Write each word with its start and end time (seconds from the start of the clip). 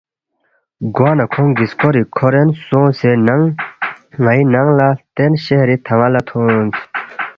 گوانہ 0.95 1.25
کھونگ 1.31 1.51
گِسکوری 1.57 2.03
کھورین 2.15 2.49
سونگسے 2.65 3.11
ننگ 3.27 3.45
نن٘ی 4.23 4.41
ننگ 4.53 4.69
لہ 4.77 4.87
ہلتین 4.91 5.33
شہری 5.43 5.75
تھن٘ا 5.85 6.07
لہ 6.13 6.21
تھونس 6.27 6.75